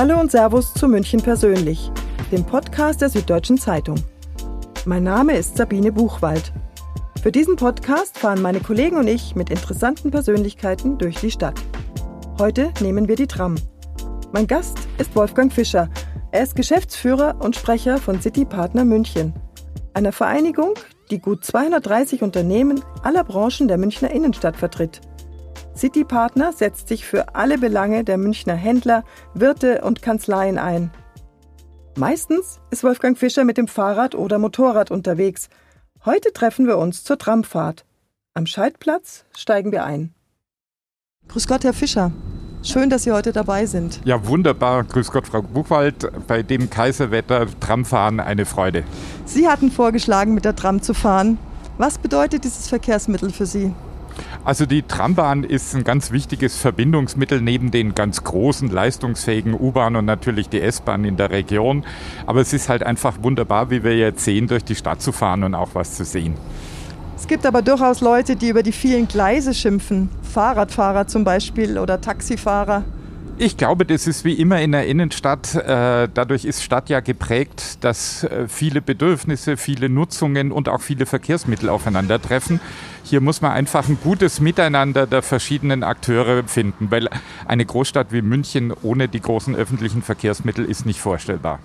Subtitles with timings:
[0.00, 1.92] Hallo und Servus zu München persönlich,
[2.32, 3.96] dem Podcast der Süddeutschen Zeitung.
[4.86, 6.54] Mein Name ist Sabine Buchwald.
[7.22, 11.60] Für diesen Podcast fahren meine Kollegen und ich mit interessanten Persönlichkeiten durch die Stadt.
[12.38, 13.56] Heute nehmen wir die Tram.
[14.32, 15.90] Mein Gast ist Wolfgang Fischer.
[16.32, 19.34] Er ist Geschäftsführer und Sprecher von City Partner München,
[19.92, 20.76] einer Vereinigung,
[21.10, 25.02] die gut 230 Unternehmen aller Branchen der Münchner Innenstadt vertritt.
[25.76, 30.90] City Partner setzt sich für alle Belange der Münchner Händler, Wirte und Kanzleien ein.
[31.96, 35.48] Meistens ist Wolfgang Fischer mit dem Fahrrad oder Motorrad unterwegs.
[36.04, 37.84] Heute treffen wir uns zur Tramfahrt.
[38.34, 40.14] Am Schaltplatz steigen wir ein.
[41.28, 42.12] Grüß Gott, Herr Fischer.
[42.62, 44.00] Schön, dass Sie heute dabei sind.
[44.04, 44.84] Ja, wunderbar.
[44.84, 46.10] Grüß Gott, Frau Buchwald.
[46.26, 48.84] Bei dem Kaiserwetter Tramfahren eine Freude.
[49.24, 51.38] Sie hatten vorgeschlagen, mit der Tram zu fahren.
[51.78, 53.72] Was bedeutet dieses Verkehrsmittel für Sie?
[54.44, 60.04] Also die Trambahn ist ein ganz wichtiges Verbindungsmittel neben den ganz großen, leistungsfähigen U-Bahn und
[60.04, 61.84] natürlich die S-Bahn in der Region.
[62.26, 65.44] Aber es ist halt einfach wunderbar, wie wir jetzt sehen, durch die Stadt zu fahren
[65.44, 66.34] und auch was zu sehen.
[67.16, 70.08] Es gibt aber durchaus Leute, die über die vielen Gleise schimpfen.
[70.22, 72.82] Fahrradfahrer zum Beispiel oder Taxifahrer.
[73.42, 75.54] Ich glaube, das ist wie immer in der Innenstadt.
[75.54, 81.06] Äh, dadurch ist Stadt ja geprägt, dass äh, viele Bedürfnisse, viele Nutzungen und auch viele
[81.06, 82.60] Verkehrsmittel aufeinandertreffen.
[83.02, 87.08] Hier muss man einfach ein gutes Miteinander der verschiedenen Akteure finden, weil
[87.46, 91.60] eine Großstadt wie München ohne die großen öffentlichen Verkehrsmittel ist nicht vorstellbar.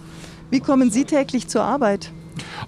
[0.52, 2.09] Wie kommen Sie täglich zur Arbeit?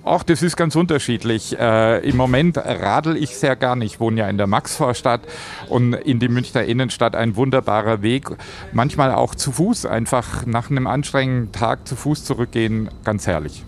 [0.03, 1.57] Ach, das ist ganz unterschiedlich.
[1.59, 3.81] Äh, Im Moment radel ich sehr gern.
[3.81, 5.21] Ich wohne ja in der Maxvorstadt
[5.69, 8.29] und in die Münchner Innenstadt ein wunderbarer Weg.
[8.71, 13.63] Manchmal auch zu Fuß, einfach nach einem anstrengenden Tag zu Fuß zurückgehen, ganz herrlich.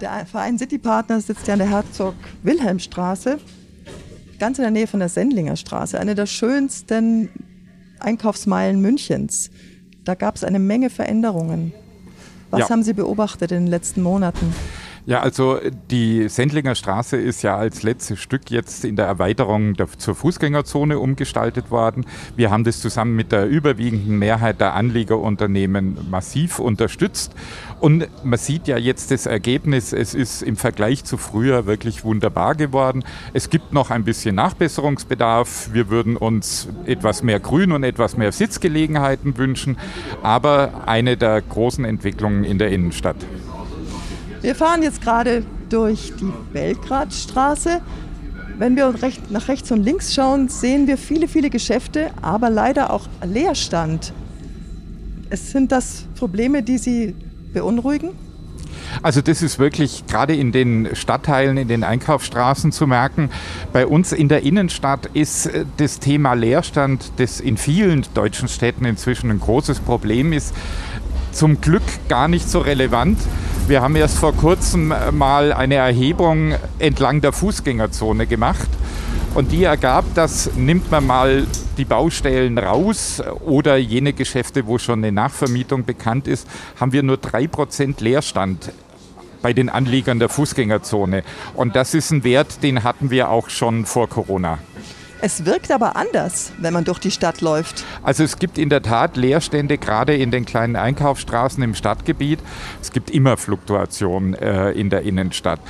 [0.00, 3.38] Der Verein City Partner sitzt ja an der Herzog-Wilhelm-Straße,
[4.38, 7.28] ganz in der Nähe von der Sendlinger Straße, eine der schönsten
[8.00, 9.50] Einkaufsmeilen Münchens.
[10.04, 11.72] Da gab es eine Menge Veränderungen.
[12.50, 12.70] Was ja.
[12.70, 14.52] haben Sie beobachtet in den letzten Monaten?
[15.04, 15.58] Ja, also
[15.90, 20.96] die Sendlinger Straße ist ja als letztes Stück jetzt in der Erweiterung der, zur Fußgängerzone
[20.96, 22.06] umgestaltet worden.
[22.36, 27.34] Wir haben das zusammen mit der überwiegenden Mehrheit der Anliegerunternehmen massiv unterstützt.
[27.80, 32.54] Und man sieht ja jetzt das Ergebnis, es ist im Vergleich zu früher wirklich wunderbar
[32.54, 33.02] geworden.
[33.32, 35.70] Es gibt noch ein bisschen Nachbesserungsbedarf.
[35.72, 39.78] Wir würden uns etwas mehr Grün und etwas mehr Sitzgelegenheiten wünschen,
[40.22, 43.16] aber eine der großen Entwicklungen in der Innenstadt.
[44.42, 47.80] Wir fahren jetzt gerade durch die Belgradstraße.
[48.58, 48.92] Wenn wir
[49.30, 54.12] nach rechts und links schauen, sehen wir viele, viele Geschäfte, aber leider auch Leerstand.
[55.30, 57.14] Es sind das Probleme, die Sie
[57.54, 58.10] beunruhigen?
[59.00, 63.30] Also das ist wirklich gerade in den Stadtteilen, in den Einkaufsstraßen zu merken.
[63.72, 68.84] Bei uns in der Innenstadt ist äh, das Thema Leerstand, das in vielen deutschen Städten
[68.84, 70.54] inzwischen ein großes Problem ist,
[71.32, 73.18] zum Glück gar nicht so relevant.
[73.66, 78.68] Wir haben erst vor kurzem mal eine Erhebung entlang der Fußgängerzone gemacht.
[79.34, 81.46] Und die ergab, dass nimmt man mal
[81.78, 86.46] die Baustellen raus oder jene Geschäfte, wo schon eine Nachvermietung bekannt ist,
[86.78, 88.72] haben wir nur 3% Leerstand
[89.40, 91.24] bei den Anliegern der Fußgängerzone.
[91.54, 94.58] Und das ist ein Wert, den hatten wir auch schon vor Corona.
[95.24, 97.84] Es wirkt aber anders, wenn man durch die Stadt läuft.
[98.02, 102.40] Also es gibt in der Tat Leerstände, gerade in den kleinen Einkaufsstraßen im Stadtgebiet.
[102.80, 105.60] Es gibt immer Fluktuationen äh, in der Innenstadt.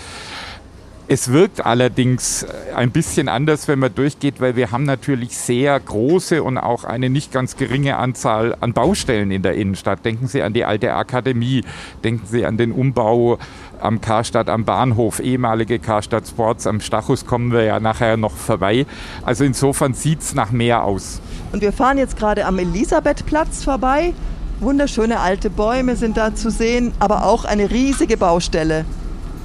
[1.06, 6.42] Es wirkt allerdings ein bisschen anders, wenn man durchgeht, weil wir haben natürlich sehr große
[6.42, 10.02] und auch eine nicht ganz geringe Anzahl an Baustellen in der Innenstadt.
[10.06, 11.64] Denken Sie an die alte Akademie,
[12.02, 13.38] denken Sie an den Umbau
[13.82, 16.66] am Karstadt am Bahnhof, ehemalige Karstadt Sports.
[16.66, 18.86] Am Stachus kommen wir ja nachher noch vorbei.
[19.24, 21.20] Also insofern sieht es nach mehr aus.
[21.52, 24.14] Und wir fahren jetzt gerade am Elisabethplatz vorbei.
[24.60, 28.84] Wunderschöne alte Bäume sind da zu sehen, aber auch eine riesige Baustelle.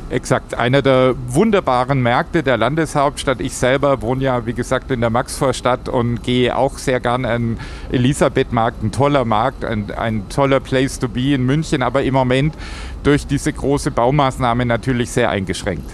[0.10, 3.42] Exakt, einer der wunderbaren Märkte der Landeshauptstadt.
[3.42, 7.58] Ich selber wohne ja, wie gesagt, in der Maxvorstadt und gehe auch sehr gern an
[7.92, 12.56] Elisabethmarkt, ein toller Markt, ein, ein toller Place to be in München, aber im Moment
[13.04, 15.90] durch diese große Baumaßnahme natürlich sehr eingeschränkt.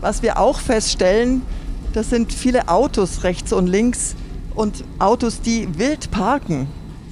[0.00, 1.42] Was wir auch feststellen,
[1.94, 4.14] das sind viele Autos rechts und links
[4.54, 6.68] und Autos, die wild parken.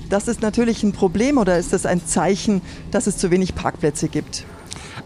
[0.08, 2.62] Das ist natürlich ein Problem oder ist das ein Zeichen,
[2.92, 4.44] dass es zu wenig Parkplätze gibt?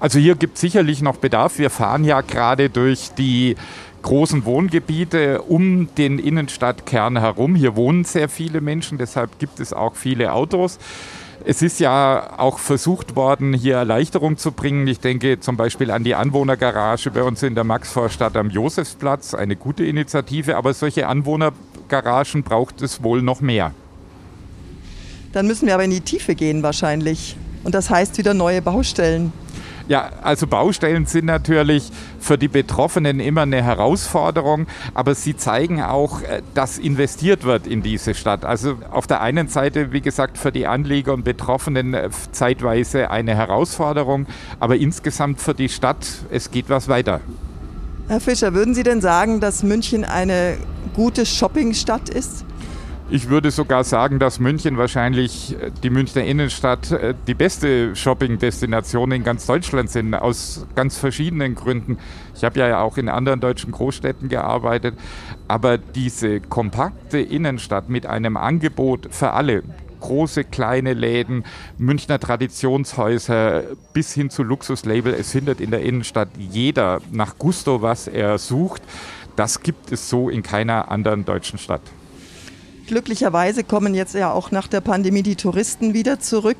[0.04, 1.58] Also hier gibt es sicherlich noch Bedarf.
[1.58, 3.56] Wir fahren ja gerade durch die
[4.02, 7.54] großen Wohngebiete um den Innenstadtkern herum.
[7.54, 10.78] Hier wohnen sehr viele Menschen, deshalb gibt es auch viele Autos.
[11.46, 14.86] Es ist ja auch versucht worden, hier Erleichterung zu bringen.
[14.88, 19.32] Ich denke zum Beispiel an die Anwohnergarage bei uns in der Maxvorstadt am Josefsplatz.
[19.32, 23.72] Eine gute Initiative, aber solche Anwohnergaragen braucht es wohl noch mehr.
[25.32, 27.36] Dann müssen wir aber in die Tiefe gehen wahrscheinlich.
[27.64, 29.32] Und das heißt wieder neue Baustellen.
[29.86, 36.22] Ja, also Baustellen sind natürlich für die Betroffenen immer eine Herausforderung, aber sie zeigen auch,
[36.22, 38.46] äh, dass investiert wird in diese Stadt.
[38.46, 43.34] Also auf der einen Seite, wie gesagt, für die Anlieger und Betroffenen äh, zeitweise eine
[43.34, 44.26] Herausforderung,
[44.58, 47.20] aber insgesamt für die Stadt, es geht was weiter.
[48.08, 50.56] Herr Fischer, würden Sie denn sagen, dass München eine
[50.94, 52.44] gute Shoppingstadt ist?
[53.10, 59.12] Ich würde sogar sagen, dass München wahrscheinlich äh, die Münchner Innenstadt äh, die beste Shopping-Destination
[59.12, 61.98] in ganz Deutschland sind, aus ganz verschiedenen Gründen.
[62.34, 64.94] Ich habe ja auch in anderen deutschen Großstädten gearbeitet,
[65.48, 69.64] aber diese kompakte Innenstadt mit einem Angebot für alle,
[70.00, 71.44] große, kleine Läden,
[71.76, 75.12] Münchner Traditionshäuser bis hin zu Luxuslabel.
[75.12, 78.82] Es findet in der Innenstadt jeder nach Gusto, was er sucht.
[79.36, 81.82] Das gibt es so in keiner anderen deutschen Stadt.
[82.86, 86.58] Glücklicherweise kommen jetzt ja auch nach der Pandemie die Touristen wieder zurück.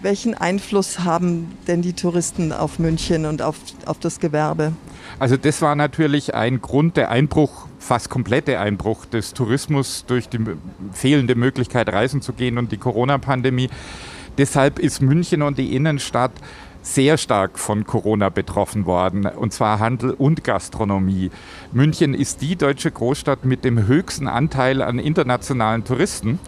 [0.00, 4.72] Welchen Einfluss haben denn die Touristen auf München und auf, auf das Gewerbe?
[5.18, 10.38] Also das war natürlich ein Grund, der Einbruch, fast komplette Einbruch des Tourismus durch die
[10.92, 13.70] fehlende Möglichkeit reisen zu gehen und die Corona-Pandemie.
[14.36, 16.30] Deshalb ist München und die Innenstadt
[16.94, 21.30] sehr stark von Corona betroffen worden, und zwar Handel und Gastronomie.
[21.72, 26.38] München ist die deutsche Großstadt mit dem höchsten Anteil an internationalen Touristen.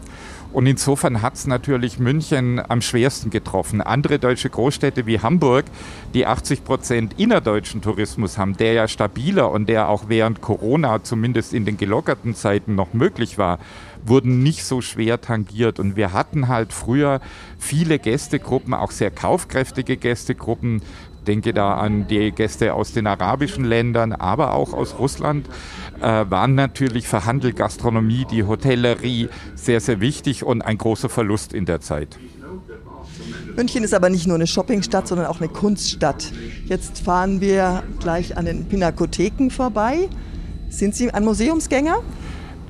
[0.53, 3.81] Und insofern hat es natürlich München am schwersten getroffen.
[3.81, 5.65] Andere deutsche Großstädte wie Hamburg,
[6.13, 11.55] die 80 Prozent innerdeutschen Tourismus haben, der ja stabiler und der auch während Corona zumindest
[11.55, 13.59] in den gelockerten Zeiten noch möglich war,
[14.05, 15.79] wurden nicht so schwer tangiert.
[15.79, 17.21] Und wir hatten halt früher
[17.59, 20.83] viele Gästegruppen, auch sehr kaufkräftige Gästegruppen.
[21.27, 25.47] Denke da an die Gäste aus den arabischen Ländern, aber auch aus Russland,
[26.01, 31.53] äh, waren natürlich für Handel, Gastronomie, die Hotellerie sehr, sehr wichtig und ein großer Verlust
[31.53, 32.19] in der Zeit.
[33.57, 36.33] München ist aber nicht nur eine Shoppingstadt, sondern auch eine Kunststadt.
[36.65, 40.09] Jetzt fahren wir gleich an den Pinakotheken vorbei.
[40.69, 41.97] Sind Sie ein Museumsgänger?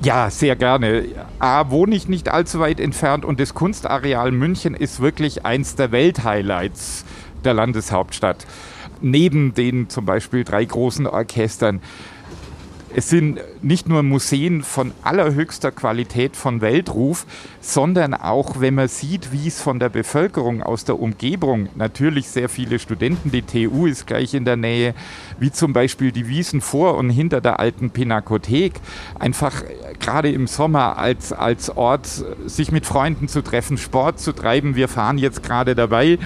[0.02, 1.05] Ja, sehr gerne.
[1.38, 5.93] A, wohne ich nicht allzu weit entfernt und das Kunstareal München ist wirklich eins der
[5.93, 7.05] Welthighlights
[7.45, 8.47] der Landeshauptstadt.
[9.01, 11.81] Neben den zum Beispiel drei großen Orchestern
[12.93, 17.25] es sind nicht nur Museen von allerhöchster Qualität von Weltruf,
[17.61, 22.49] sondern auch, wenn man sieht, wie es von der Bevölkerung aus der Umgebung, natürlich sehr
[22.49, 24.95] viele Studenten, die TU ist gleich in der Nähe,
[25.39, 28.73] wie zum Beispiel die Wiesen vor und hinter der alten Pinakothek,
[29.19, 29.63] einfach
[30.01, 32.09] gerade im Sommer als, als Ort,
[32.47, 34.75] sich mit Freunden zu treffen, Sport zu treiben.
[34.75, 36.19] Wir fahren jetzt gerade dabei.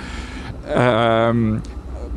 [0.68, 1.62] Ähm,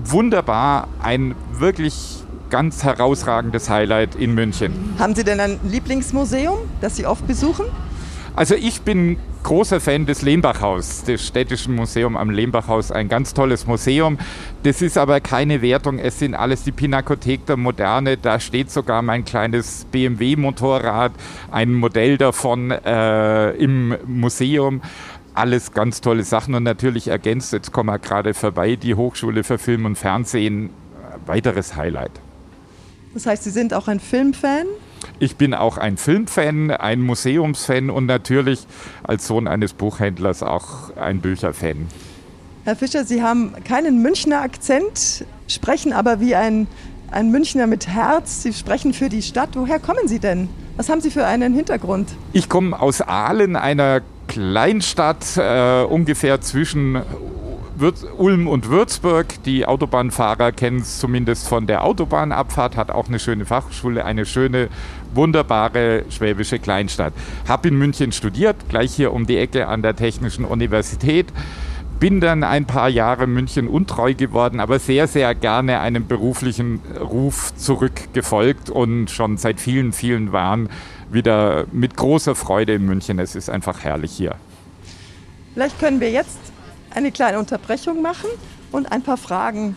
[0.04, 4.96] wunderbar, ein wirklich ganz herausragendes Highlight in München.
[5.00, 7.66] Haben Sie denn ein Lieblingsmuseum, das Sie oft besuchen?
[8.38, 12.92] Also ich bin großer Fan des Lehmbachhaus, des Städtischen Museums am Lehmbachhaus.
[12.92, 14.20] Ein ganz tolles Museum.
[14.62, 15.98] Das ist aber keine Wertung.
[15.98, 18.16] Es sind alles die Pinakothek der Moderne.
[18.16, 21.14] Da steht sogar mein kleines BMW-Motorrad,
[21.50, 24.82] ein Modell davon äh, im Museum
[25.38, 29.58] alles ganz tolle Sachen und natürlich ergänzt, jetzt kommen wir gerade vorbei, die Hochschule für
[29.58, 30.72] Film und Fernsehen,
[31.26, 32.12] weiteres Highlight.
[33.14, 34.66] Das heißt, Sie sind auch ein Filmfan?
[35.20, 38.66] Ich bin auch ein Filmfan, ein Museumsfan und natürlich
[39.04, 41.88] als Sohn eines Buchhändlers auch ein Bücherfan.
[42.64, 46.68] Herr Fischer, Sie haben keinen Münchner Akzent, sprechen aber wie ein,
[47.12, 48.44] ein Münchner mit Herz.
[48.44, 49.50] Sie sprechen für die Stadt.
[49.54, 50.50] Woher kommen Sie denn?
[50.76, 52.10] Was haben Sie für einen Hintergrund?
[52.34, 57.02] Ich komme aus Aalen, einer Kleinstadt äh, ungefähr zwischen
[58.18, 59.44] Ulm und Würzburg.
[59.44, 64.70] Die Autobahnfahrer kennen es zumindest von der Autobahnabfahrt, hat auch eine schöne Fachschule, eine schöne,
[65.14, 67.14] wunderbare schwäbische Kleinstadt.
[67.48, 71.28] Hab in München studiert, gleich hier um die Ecke an der Technischen Universität.
[72.00, 77.56] Bin dann ein paar Jahre München untreu geworden, aber sehr, sehr gerne einem beruflichen Ruf
[77.56, 80.70] zurückgefolgt und schon seit vielen, vielen Jahren
[81.12, 83.20] wieder mit großer Freude in München.
[83.20, 84.36] Es ist einfach herrlich hier.
[85.54, 86.38] Vielleicht können wir jetzt
[86.92, 88.30] eine kleine Unterbrechung machen
[88.72, 89.76] und ein paar Fragen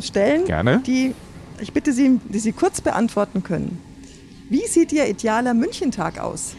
[0.00, 0.82] stellen, Gerne.
[0.86, 1.14] die
[1.60, 3.78] ich bitte Sie, die Sie kurz beantworten können.
[4.48, 6.56] Wie sieht Ihr idealer Münchentag aus?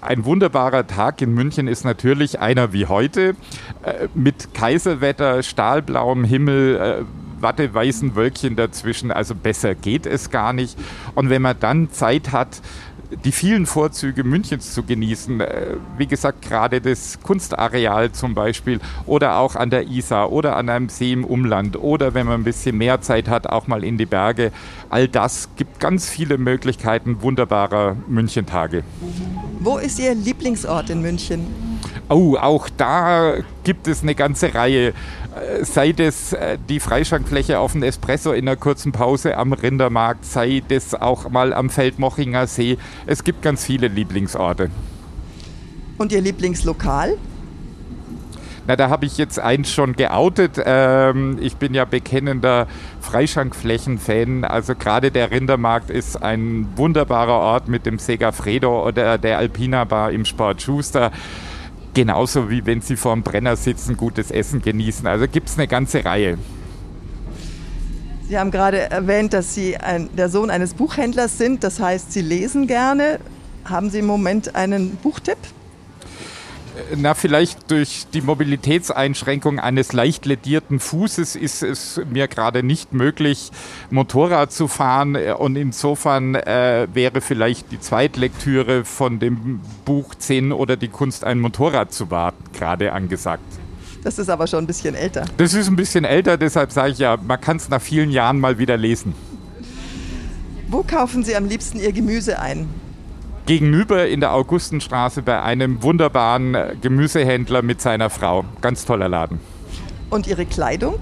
[0.00, 3.34] Ein wunderbarer Tag in München ist natürlich einer wie heute
[3.82, 9.10] äh, mit Kaiserwetter, stahlblauem Himmel, äh, watteweißen Wölkchen dazwischen.
[9.10, 10.78] Also besser geht es gar nicht.
[11.14, 12.60] Und wenn man dann Zeit hat,
[13.24, 15.40] die vielen Vorzüge Münchens zu genießen.
[15.40, 20.68] Äh, wie gesagt, gerade das Kunstareal zum Beispiel oder auch an der Isar oder an
[20.68, 23.98] einem See im Umland oder wenn man ein bisschen mehr Zeit hat, auch mal in
[23.98, 24.52] die Berge.
[24.90, 28.84] All das gibt ganz viele Möglichkeiten wunderbarer Münchentage.
[29.60, 31.46] Wo ist Ihr Lieblingsort in München?
[32.08, 33.34] Oh, auch da
[33.64, 34.94] gibt es eine ganze Reihe.
[35.40, 40.24] Äh, sei das äh, die Freischankfläche auf dem Espresso in einer kurzen Pause am Rindermarkt,
[40.24, 42.78] sei das auch mal am Feldmochinger See.
[43.06, 44.70] Es gibt ganz viele Lieblingsorte.
[45.98, 47.16] Und Ihr Lieblingslokal?
[48.68, 50.60] Na, da habe ich jetzt eins schon geoutet.
[50.62, 52.66] Ähm, ich bin ja bekennender
[53.00, 54.44] Freischankflächen-Fan.
[54.44, 60.12] Also gerade der Rindermarkt ist ein wunderbarer Ort mit dem Segafredo oder der Alpina Bar
[60.12, 61.12] im Sport Schuster.
[61.98, 65.04] Genauso wie wenn Sie vor dem Brenner sitzen, gutes Essen genießen.
[65.08, 66.38] Also gibt es eine ganze Reihe.
[68.28, 71.64] Sie haben gerade erwähnt, dass Sie ein, der Sohn eines Buchhändlers sind.
[71.64, 73.18] Das heißt, Sie lesen gerne.
[73.64, 75.38] Haben Sie im Moment einen Buchtipp?
[76.96, 83.50] Na, vielleicht durch die Mobilitätseinschränkung eines leicht ledierten Fußes ist es mir gerade nicht möglich,
[83.90, 85.16] Motorrad zu fahren.
[85.16, 91.40] Und insofern äh, wäre vielleicht die Zweitlektüre von dem Buch 10 oder die Kunst, ein
[91.40, 93.42] Motorrad zu warten, gerade angesagt.
[94.04, 95.24] Das ist aber schon ein bisschen älter.
[95.36, 98.38] Das ist ein bisschen älter, deshalb sage ich ja, man kann es nach vielen Jahren
[98.38, 99.14] mal wieder lesen.
[100.68, 102.68] Wo kaufen Sie am liebsten Ihr Gemüse ein?
[103.48, 108.44] Gegenüber in der Augustenstraße bei einem wunderbaren Gemüsehändler mit seiner Frau.
[108.60, 109.40] Ganz toller Laden.
[110.10, 110.96] Und Ihre Kleidung?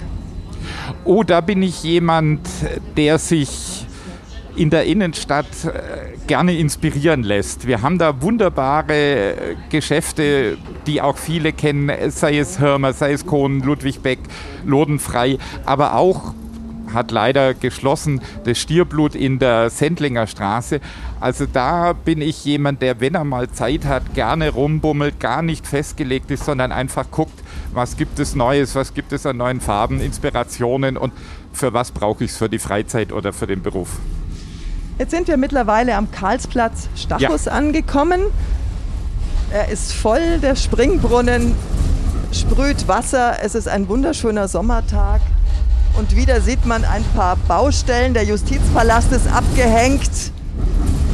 [1.04, 2.40] Oh, da bin ich jemand,
[2.96, 3.84] der sich
[4.54, 7.66] in der Innenstadt äh, gerne inspirieren lässt.
[7.66, 13.60] Wir haben da wunderbare Geschäfte, die auch viele kennen, sei es Hörmer, sei es Kohn,
[13.60, 14.20] Ludwig Beck,
[14.64, 16.32] Lodenfrei, aber auch
[16.92, 20.80] hat leider geschlossen, das Stierblut in der Sendlinger Straße.
[21.20, 25.66] Also da bin ich jemand, der, wenn er mal Zeit hat, gerne rumbummelt, gar nicht
[25.66, 27.38] festgelegt ist, sondern einfach guckt,
[27.72, 31.12] was gibt es Neues, was gibt es an neuen Farben, Inspirationen und
[31.52, 33.98] für was brauche ich es für die Freizeit oder für den Beruf.
[34.98, 37.52] Jetzt sind wir mittlerweile am Karlsplatz Stachus ja.
[37.52, 38.20] angekommen.
[39.50, 41.54] Er ist voll, der Springbrunnen
[42.32, 43.36] sprüht Wasser.
[43.42, 45.20] Es ist ein wunderschöner Sommertag.
[45.96, 48.12] Und wieder sieht man ein paar Baustellen.
[48.12, 50.10] Der Justizpalast ist abgehängt.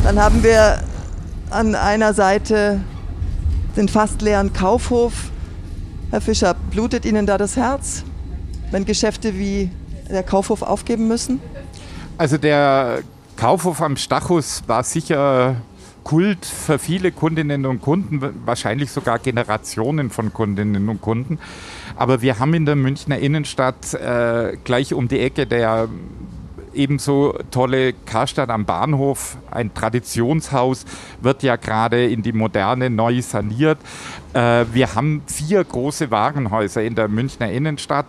[0.02, 0.82] Dann haben wir
[1.50, 2.80] an einer Seite
[3.76, 5.12] den fast leeren Kaufhof.
[6.10, 8.02] Herr Fischer, blutet Ihnen da das Herz,
[8.70, 9.70] wenn Geschäfte wie
[10.10, 11.40] der Kaufhof aufgeben müssen?
[12.18, 13.02] Also der
[13.36, 15.56] Kaufhof am Stachus war sicher
[16.04, 21.38] Kult für viele Kundinnen und Kunden, wahrscheinlich sogar Generationen von Kundinnen und Kunden.
[21.96, 25.88] Aber wir haben in der Münchner Innenstadt äh, gleich um die Ecke der
[26.74, 30.84] ebenso tolle Karstadt am Bahnhof, ein Traditionshaus,
[31.20, 33.78] wird ja gerade in die Moderne neu saniert.
[34.32, 38.06] Äh, wir haben vier große Warenhäuser in der Münchner Innenstadt.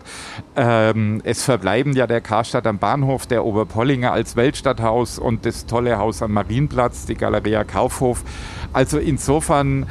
[0.56, 5.98] Ähm, es verbleiben ja der Karstadt am Bahnhof, der Oberpollinger als Weltstadthaus und das tolle
[5.98, 8.24] Haus am Marienplatz, die Galeria Kaufhof.
[8.72, 9.86] Also insofern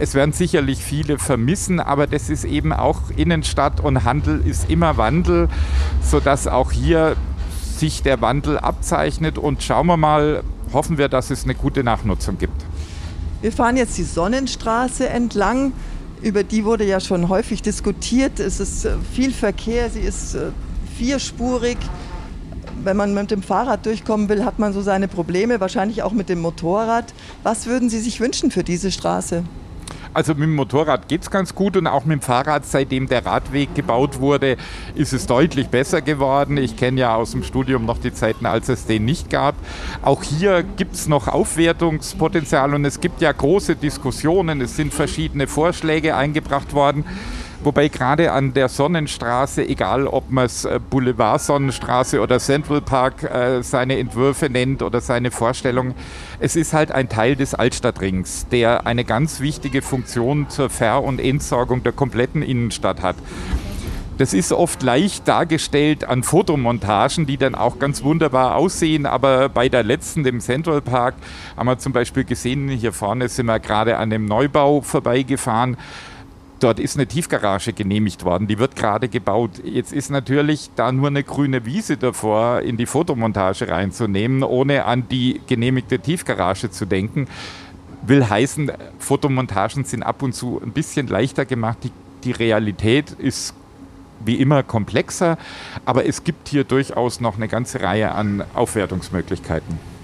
[0.00, 4.96] es werden sicherlich viele vermissen, aber das ist eben auch Innenstadt und Handel ist immer
[4.96, 5.48] Wandel,
[6.02, 7.16] sodass auch hier
[7.76, 12.38] sich der Wandel abzeichnet und schauen wir mal, hoffen wir, dass es eine gute Nachnutzung
[12.38, 12.64] gibt.
[13.40, 15.72] Wir fahren jetzt die Sonnenstraße entlang.
[16.20, 18.40] Über die wurde ja schon häufig diskutiert.
[18.40, 20.50] Es ist äh, viel Verkehr, sie ist äh,
[20.96, 21.78] vierspurig.
[22.82, 26.28] Wenn man mit dem Fahrrad durchkommen will, hat man so seine Probleme, wahrscheinlich auch mit
[26.28, 27.14] dem Motorrad.
[27.44, 29.44] Was würden Sie sich wünschen für diese Straße?
[30.14, 33.24] Also mit dem Motorrad geht es ganz gut und auch mit dem Fahrrad, seitdem der
[33.26, 34.56] Radweg gebaut wurde,
[34.94, 36.56] ist es deutlich besser geworden.
[36.56, 39.54] Ich kenne ja aus dem Studium noch die Zeiten, als es den nicht gab.
[40.02, 44.60] Auch hier gibt es noch Aufwertungspotenzial und es gibt ja große Diskussionen.
[44.60, 47.04] Es sind verschiedene Vorschläge eingebracht worden.
[47.60, 53.24] Wobei gerade an der Sonnenstraße, egal ob man es äh, Boulevard Sonnenstraße oder Central Park
[53.24, 55.94] äh, seine Entwürfe nennt oder seine Vorstellungen,
[56.38, 61.20] es ist halt ein Teil des Altstadtrings, der eine ganz wichtige Funktion zur Ver- und
[61.20, 63.16] Entsorgung der kompletten Innenstadt hat.
[64.18, 69.06] Das ist oft leicht dargestellt an Fotomontagen, die dann auch ganz wunderbar aussehen.
[69.06, 71.14] Aber bei der letzten, dem Central Park,
[71.56, 75.76] haben wir zum Beispiel gesehen, hier vorne sind wir gerade an dem Neubau vorbeigefahren.
[76.60, 79.62] Dort ist eine Tiefgarage genehmigt worden, die wird gerade gebaut.
[79.62, 85.08] Jetzt ist natürlich da nur eine grüne Wiese davor, in die Fotomontage reinzunehmen, ohne an
[85.08, 87.28] die genehmigte Tiefgarage zu denken.
[88.02, 91.78] Will heißen, Fotomontagen sind ab und zu ein bisschen leichter gemacht.
[91.84, 91.92] Die,
[92.24, 93.54] die Realität ist
[94.24, 95.38] wie immer komplexer,
[95.84, 99.97] aber es gibt hier durchaus noch eine ganze Reihe an Aufwertungsmöglichkeiten.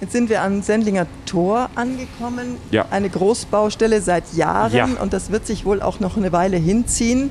[0.00, 2.58] Jetzt sind wir am Sendlinger Tor angekommen.
[2.70, 2.86] Ja.
[2.90, 4.88] Eine Großbaustelle seit Jahren ja.
[5.00, 7.30] und das wird sich wohl auch noch eine Weile hinziehen.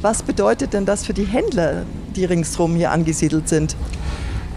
[0.00, 1.82] Was bedeutet denn das für die Händler,
[2.14, 3.76] die ringsherum hier angesiedelt sind?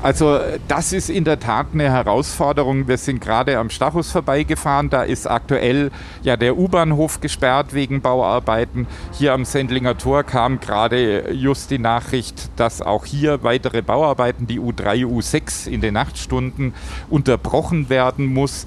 [0.04, 2.88] Also das ist in der Tat eine Herausforderung.
[2.88, 4.90] Wir sind gerade am Stachus vorbeigefahren.
[4.90, 5.92] Da ist aktuell
[6.24, 8.88] ja der U-Bahnhof gesperrt wegen Bauarbeiten.
[9.14, 14.60] Hier am Sendlinger Tor kam gerade just die Nachricht, dass auch hier weitere Bauarbeiten, die
[14.60, 16.74] U3, U6 in den Nachtstunden
[17.12, 18.66] unterbrochen werden muss.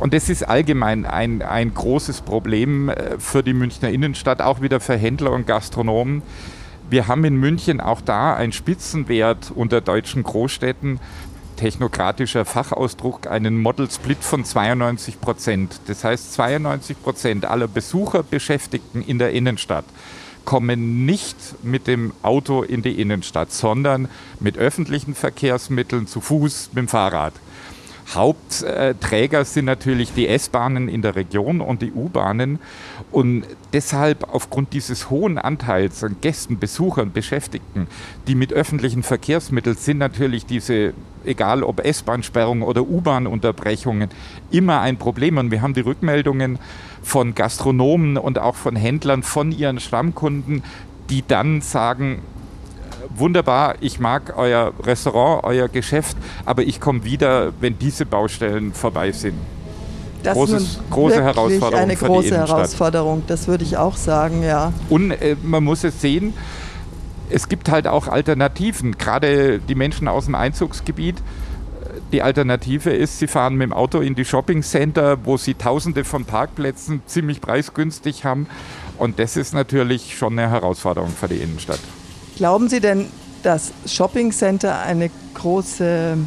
[0.00, 4.80] Und das ist allgemein ein, ein großes Problem äh, für die Münchner Innenstadt, auch wieder
[4.80, 6.22] für Händler und Gastronomen
[6.88, 11.00] wir haben in München auch da einen Spitzenwert unter deutschen Großstädten,
[11.56, 15.80] technokratischer Fachausdruck, einen Model Split von 92 Prozent.
[15.86, 19.86] Das heißt, 92 Prozent aller Besucherbeschäftigten in der Innenstadt
[20.44, 26.82] kommen nicht mit dem Auto in die Innenstadt, sondern mit öffentlichen Verkehrsmitteln, zu Fuß, mit
[26.82, 27.34] dem Fahrrad.
[28.14, 32.60] Hauptträger sind natürlich die S-Bahnen in der Region und die U-Bahnen.
[33.10, 37.88] Und deshalb aufgrund dieses hohen Anteils an Gästen, Besuchern, Beschäftigten,
[38.28, 40.94] die mit öffentlichen Verkehrsmitteln sind natürlich diese,
[41.24, 44.08] egal ob S-Bahn-Sperrungen oder U-Bahn-Unterbrechungen,
[44.50, 45.38] immer ein Problem.
[45.38, 46.58] Und wir haben die Rückmeldungen
[47.02, 50.62] von Gastronomen und auch von Händlern, von ihren Stammkunden,
[51.10, 52.22] die dann sagen,
[53.18, 59.12] wunderbar, ich mag euer Restaurant, euer Geschäft, aber ich komme wieder, wenn diese Baustellen vorbei
[59.12, 59.34] sind.
[60.22, 61.84] Das Großes, ist große Herausforderung.
[61.84, 64.72] Eine große Herausforderung, das würde ich auch sagen, ja.
[64.88, 66.34] Und äh, man muss es sehen,
[67.30, 71.16] es gibt halt auch Alternativen, gerade die Menschen aus dem Einzugsgebiet.
[72.12, 76.24] Die Alternative ist, sie fahren mit dem Auto in die Shoppingcenter, wo sie tausende von
[76.24, 78.48] Parkplätzen ziemlich preisgünstig haben.
[78.98, 81.80] Und das ist natürlich schon eine Herausforderung für die Innenstadt.
[82.36, 83.06] Glauben Sie denn,
[83.42, 86.18] dass Shoppingcenter eine große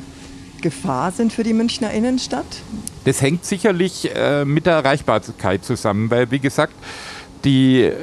[0.60, 2.46] Gefahr sind für die Münchner Innenstadt?
[3.06, 6.74] Das hängt sicherlich äh, mit der Erreichbarkeit zusammen, weil wie gesagt,
[7.44, 7.94] die äh,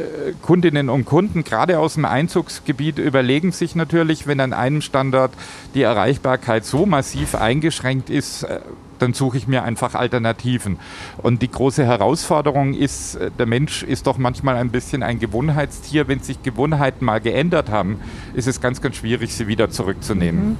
[0.43, 5.33] Kundinnen und Kunden, gerade aus dem Einzugsgebiet, überlegen sich natürlich, wenn an einem Standort
[5.75, 8.61] die Erreichbarkeit so massiv eingeschränkt ist, äh,
[8.99, 10.78] dann suche ich mir einfach Alternativen.
[11.19, 16.09] Und die große Herausforderung ist, äh, der Mensch ist doch manchmal ein bisschen ein Gewohnheitstier.
[16.09, 18.01] Wenn sich Gewohnheiten mal geändert haben,
[18.35, 20.51] ist es ganz, ganz schwierig, sie wieder zurückzunehmen.
[20.51, 20.57] Mhm.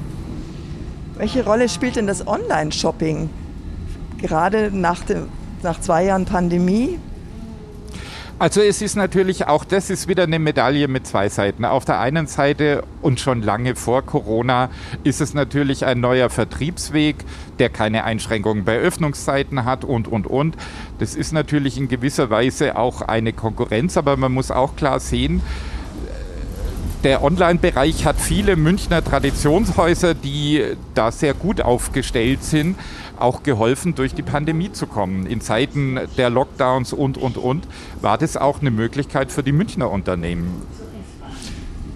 [1.17, 3.31] Welche Rolle spielt denn das Online-Shopping?
[4.19, 5.29] Gerade nach, dem,
[5.63, 6.99] nach zwei Jahren Pandemie
[8.39, 11.65] also es ist natürlich auch, das ist wieder eine Medaille mit zwei Seiten.
[11.65, 14.69] Auf der einen Seite und schon lange vor Corona
[15.05, 17.17] ist es natürlich ein neuer Vertriebsweg,
[17.59, 20.57] der keine Einschränkungen bei Öffnungszeiten hat und, und, und.
[20.99, 25.41] Das ist natürlich in gewisser Weise auch eine Konkurrenz, aber man muss auch klar sehen,
[27.05, 30.63] der Online-Bereich hat viele Münchner Traditionshäuser, die
[30.95, 32.77] da sehr gut aufgestellt sind,
[33.19, 35.27] auch geholfen, durch die Pandemie zu kommen.
[35.27, 37.67] In Zeiten der Lockdowns und, und, und
[38.01, 40.63] war das auch eine Möglichkeit für die Münchner Unternehmen.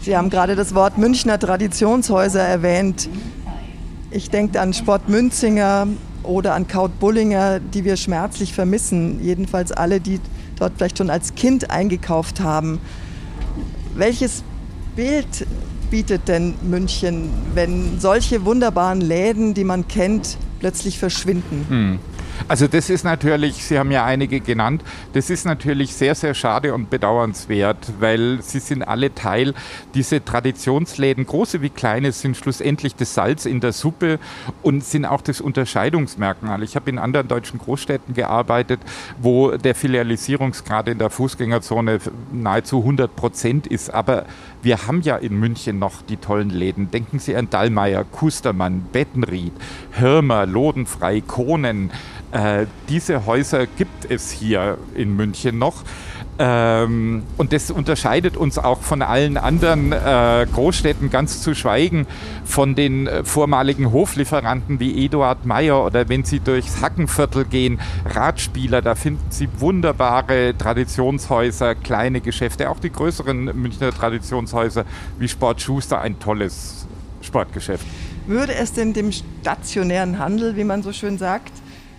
[0.01, 3.09] Sie haben gerade das Wort Münchner Traditionshäuser erwähnt.
[4.11, 5.87] Ich denke an Sport Münzinger
[6.23, 9.23] oder an Kaut Bullinger, die wir schmerzlich vermissen.
[9.23, 10.21] Jedenfalls alle, die
[10.59, 12.81] dort vielleicht schon als Kind eingekauft haben.
[13.95, 14.43] Welches
[14.97, 15.47] Bild
[15.91, 21.67] bietet denn München, wenn solche wunderbaren Läden, die man kennt, plötzlich verschwinden?
[21.69, 21.99] Hm.
[22.49, 26.75] Also das ist natürlich, Sie haben ja einige genannt, das ist natürlich sehr, sehr schade
[26.75, 29.55] und bedauernswert, weil sie sind alle Teil,
[29.95, 34.19] diese Traditionsläden, große wie kleine, sind schlussendlich das Salz in der Suppe
[34.63, 36.63] und sind auch das Unterscheidungsmerkmal.
[36.63, 38.81] Ich habe in anderen deutschen Großstädten gearbeitet,
[39.21, 41.99] wo der Filialisierungsgrad in der Fußgängerzone
[42.33, 44.25] nahezu 100 Prozent ist, aber
[44.63, 46.91] wir haben ja in München noch die tollen Läden.
[46.91, 49.53] Denken Sie an Dallmayr, Kustermann, Bettenried,
[49.93, 51.91] Hirmer, Lodenfrei, Kohnen,
[52.33, 55.83] äh, diese Häuser gibt es hier in München noch.
[56.43, 62.07] Ähm, und das unterscheidet uns auch von allen anderen äh, Großstädten, ganz zu schweigen
[62.47, 68.81] von den äh, vormaligen Hoflieferanten wie Eduard Meyer oder wenn Sie durchs Hackenviertel gehen, Radspieler,
[68.81, 74.87] da finden Sie wunderbare Traditionshäuser, kleine Geschäfte, auch die größeren Münchner Traditionshäuser
[75.19, 76.87] wie Sport Schuster, ein tolles
[77.21, 77.85] Sportgeschäft.
[78.27, 81.53] Würde es denn dem stationären Handel, wie man so schön sagt,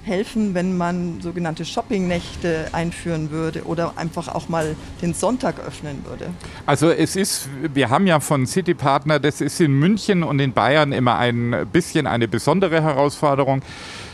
[0.03, 6.31] helfen, wenn man sogenannte Shoppingnächte einführen würde oder einfach auch mal den Sonntag öffnen würde?
[6.65, 10.53] Also es ist, wir haben ja von City Partner, das ist in München und in
[10.53, 13.61] Bayern immer ein bisschen eine besondere Herausforderung.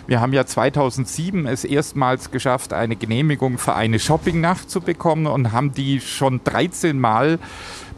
[0.07, 5.51] Wir haben ja 2007 es erstmals geschafft, eine Genehmigung für eine Shoppingnacht zu bekommen und
[5.51, 7.39] haben die schon 13 Mal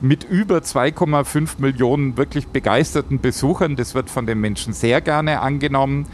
[0.02, 3.75] mit über 2,5 Millionen wirklich begeisterten Besuchern.
[3.75, 6.08] Das wird von den Menschen sehr gerne angenommen.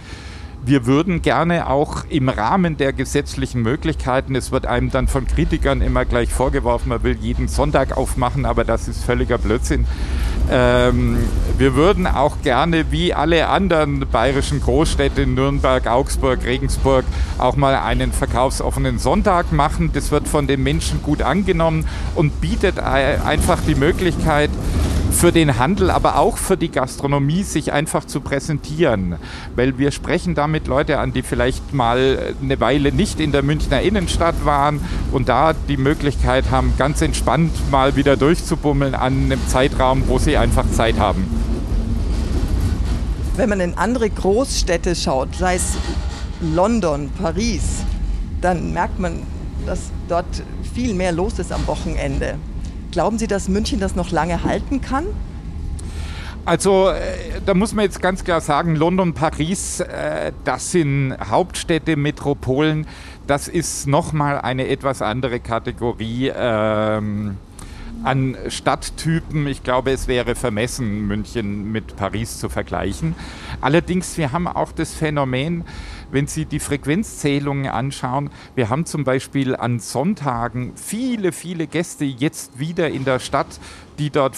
[0.66, 5.82] Wir würden gerne auch im Rahmen der gesetzlichen Möglichkeiten, es wird einem dann von Kritikern
[5.82, 9.86] immer gleich vorgeworfen, man will jeden Sonntag aufmachen, aber das ist völliger Blödsinn.
[10.50, 11.18] Ähm,
[11.58, 17.06] wir würden auch gerne, wie alle anderen bayerischen Großstädte, Nürnberg, Augsburg, Regensburg,
[17.38, 19.92] auch mal einen verkaufsoffenen Sonntag machen.
[19.94, 24.50] Das wird von den Menschen gut angenommen und bietet einfach die Möglichkeit,
[25.16, 29.16] für den Handel, aber auch für die Gastronomie, sich einfach zu präsentieren.
[29.56, 33.82] Weil wir sprechen damit Leute an, die vielleicht mal eine Weile nicht in der Münchner
[33.82, 40.04] Innenstadt waren und da die Möglichkeit haben, ganz entspannt mal wieder durchzubummeln an einem Zeitraum,
[40.08, 41.26] wo sie einfach Zeit haben.
[43.38, 45.76] Wenn man in andere Großstädte schaut, sei es
[46.42, 47.84] London, Paris,
[48.42, 49.24] dann merkt man,
[49.66, 52.36] dass dort viel mehr los ist am Wochenende.
[52.96, 55.04] Glauben Sie, dass München das noch lange halten kann?
[56.46, 61.98] Also äh, da muss man jetzt ganz klar sagen, London, Paris, äh, das sind Hauptstädte,
[61.98, 62.88] Metropolen.
[63.28, 67.36] Das ist nochmal eine etwas andere Kategorie ähm,
[68.06, 69.46] an Stadttypen.
[69.48, 73.14] Ich glaube, es wäre vermessen, München mit Paris zu vergleichen.
[73.60, 75.66] Allerdings, wir haben auch das Phänomen,
[76.12, 82.60] wenn Sie die Frequenzzählungen anschauen, wir haben zum Beispiel an Sonntagen viele, viele Gäste jetzt
[82.60, 83.60] wieder in der Stadt
[83.98, 84.38] die dort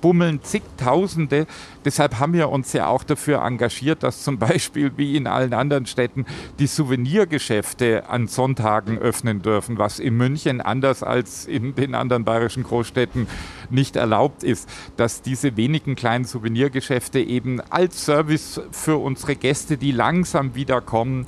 [0.00, 1.46] bummeln, zigtausende.
[1.84, 5.86] Deshalb haben wir uns ja auch dafür engagiert, dass zum Beispiel wie in allen anderen
[5.86, 6.26] Städten
[6.58, 12.62] die Souvenirgeschäfte an Sonntagen öffnen dürfen, was in München anders als in den anderen bayerischen
[12.62, 13.26] Großstädten
[13.70, 19.92] nicht erlaubt ist, dass diese wenigen kleinen Souvenirgeschäfte eben als Service für unsere Gäste, die
[19.92, 21.26] langsam wieder kommen,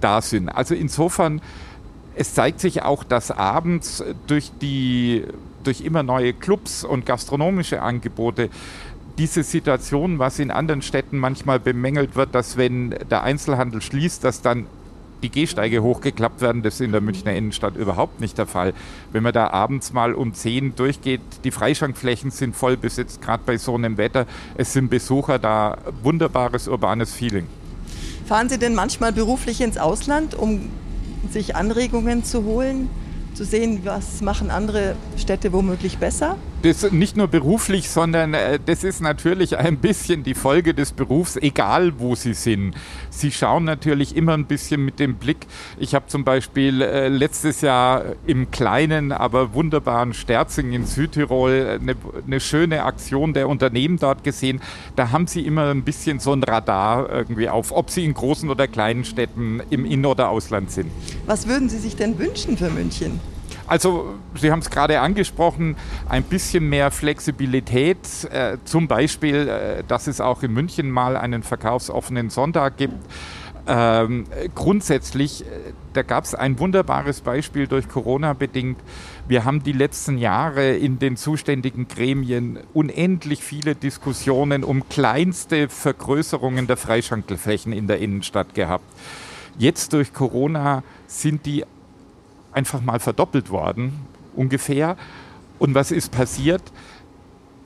[0.00, 0.48] da sind.
[0.48, 1.40] Also insofern
[2.16, 5.24] es zeigt sich auch, dass abends durch die
[5.66, 8.50] durch immer neue Clubs und gastronomische Angebote
[9.18, 14.42] diese Situation, was in anderen Städten manchmal bemängelt wird, dass wenn der Einzelhandel schließt, dass
[14.42, 14.66] dann
[15.22, 18.74] die Gehsteige hochgeklappt werden, das ist in der Münchner Innenstadt überhaupt nicht der Fall.
[19.12, 23.56] Wenn man da abends mal um 10 durchgeht, die Freischankflächen sind voll besetzt, gerade bei
[23.56, 24.26] so einem Wetter.
[24.56, 27.46] Es sind Besucher da, wunderbares urbanes Feeling.
[28.26, 30.68] Fahren Sie denn manchmal beruflich ins Ausland, um
[31.30, 32.90] sich Anregungen zu holen?
[33.36, 36.36] Zu sehen, was machen andere Städte womöglich besser?
[36.62, 41.36] Das nicht nur beruflich, sondern äh, das ist natürlich ein bisschen die Folge des Berufs,
[41.36, 42.74] egal wo Sie sind.
[43.10, 45.46] Sie schauen natürlich immer ein bisschen mit dem Blick.
[45.78, 51.94] Ich habe zum Beispiel äh, letztes Jahr im kleinen, aber wunderbaren Sterzing in Südtirol eine,
[52.26, 54.60] eine schöne Aktion der Unternehmen dort gesehen.
[54.96, 58.48] Da haben Sie immer ein bisschen so ein Radar irgendwie auf, ob Sie in großen
[58.48, 60.90] oder kleinen Städten im In- oder Ausland sind.
[61.26, 63.20] Was würden Sie sich denn wünschen für München?
[63.66, 65.76] Also, Sie haben es gerade angesprochen,
[66.08, 67.98] ein bisschen mehr Flexibilität,
[68.30, 72.94] äh, zum Beispiel, äh, dass es auch in München mal einen verkaufsoffenen Sonntag gibt.
[73.68, 75.46] Ähm, grundsätzlich, äh,
[75.92, 78.78] da gab es ein wunderbares Beispiel durch Corona bedingt.
[79.26, 86.68] Wir haben die letzten Jahre in den zuständigen Gremien unendlich viele Diskussionen um kleinste Vergrößerungen
[86.68, 88.84] der Freischankelflächen in der Innenstadt gehabt.
[89.58, 91.64] Jetzt durch Corona sind die
[92.56, 93.92] einfach mal verdoppelt worden,
[94.34, 94.96] ungefähr.
[95.58, 96.62] Und was ist passiert?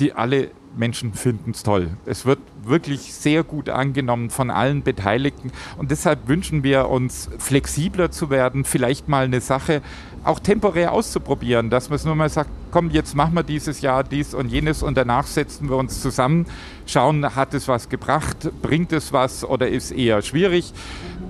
[0.00, 1.90] Die alle Menschen finden es toll.
[2.06, 5.52] Es wird wirklich sehr gut angenommen von allen Beteiligten.
[5.78, 9.82] Und deshalb wünschen wir uns, flexibler zu werden, vielleicht mal eine Sache
[10.22, 14.04] auch temporär auszuprobieren, dass man es nur mal sagt, komm, jetzt machen wir dieses Jahr
[14.04, 16.46] dies und jenes und danach setzen wir uns zusammen,
[16.86, 20.74] schauen, hat es was gebracht, bringt es was oder ist eher schwierig,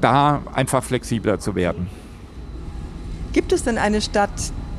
[0.01, 1.89] da einfach flexibler zu werden.
[3.33, 4.31] Gibt es denn eine Stadt,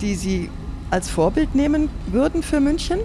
[0.01, 0.49] die Sie
[0.89, 2.99] als Vorbild nehmen würden für München?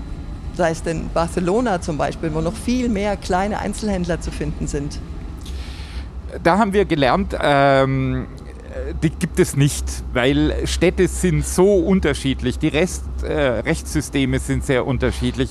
[0.54, 4.98] Sei es denn Barcelona zum Beispiel, wo noch viel mehr kleine Einzelhändler zu finden sind?
[6.42, 8.26] Da haben wir gelernt, ähm,
[9.02, 14.86] die gibt es nicht, weil Städte sind so unterschiedlich, die Rest, äh, Rechtssysteme sind sehr
[14.86, 15.50] unterschiedlich.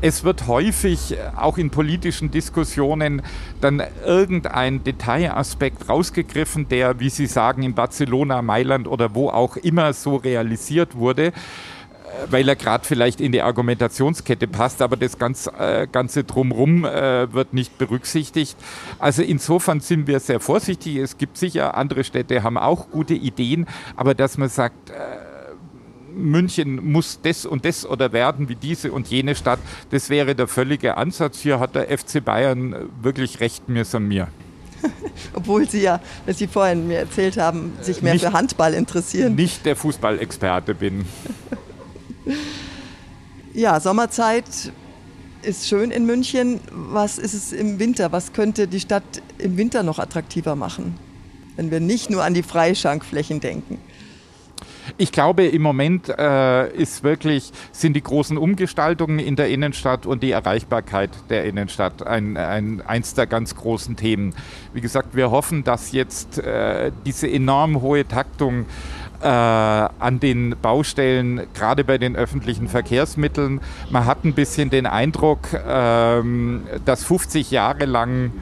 [0.00, 3.22] Es wird häufig äh, auch in politischen Diskussionen
[3.60, 9.92] dann irgendein Detailaspekt rausgegriffen, der, wie Sie sagen, in Barcelona, Mailand oder wo auch immer
[9.92, 11.32] so realisiert wurde
[12.30, 17.32] weil er gerade vielleicht in die Argumentationskette passt, aber das ganz, äh, Ganze drumherum äh,
[17.32, 18.56] wird nicht berücksichtigt.
[18.98, 20.96] Also insofern sind wir sehr vorsichtig.
[20.96, 24.94] Es gibt sicher, andere Städte haben auch gute Ideen, aber dass man sagt, äh,
[26.14, 29.58] München muss das und das oder werden wie diese und jene Stadt,
[29.90, 31.40] das wäre der völlige Ansatz.
[31.40, 34.28] Hier hat der FC Bayern wirklich recht mir an mir.
[35.34, 39.34] Obwohl Sie ja, wie Sie vorhin mir erzählt haben, sich mehr nicht, für Handball interessieren.
[39.34, 41.04] Nicht der Fußballexperte bin.
[43.52, 44.72] Ja, Sommerzeit
[45.42, 46.60] ist schön in München.
[46.70, 48.12] Was ist es im Winter?
[48.12, 49.04] Was könnte die Stadt
[49.38, 50.96] im Winter noch attraktiver machen,
[51.56, 53.78] wenn wir nicht nur an die Freischankflächen denken?
[54.98, 60.22] Ich glaube, im Moment äh, ist wirklich, sind die großen Umgestaltungen in der Innenstadt und
[60.22, 64.34] die Erreichbarkeit der Innenstadt ein, ein, eins der ganz großen Themen.
[64.74, 68.66] Wie gesagt, wir hoffen, dass jetzt äh, diese enorm hohe Taktung
[69.24, 73.60] äh, an den Baustellen, gerade bei den öffentlichen Verkehrsmitteln,
[73.90, 78.32] man hat ein bisschen den Eindruck, ähm, dass 50 Jahre lang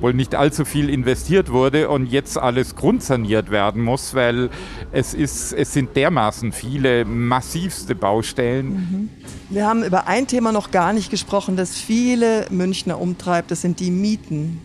[0.00, 4.50] wohl nicht allzu viel investiert wurde und jetzt alles grundsaniert werden muss, weil
[4.90, 8.66] es, ist, es sind dermaßen viele massivste Baustellen.
[8.66, 9.08] Mhm.
[9.50, 13.78] Wir haben über ein Thema noch gar nicht gesprochen, das viele Münchner umtreibt, das sind
[13.78, 14.60] die Mieten.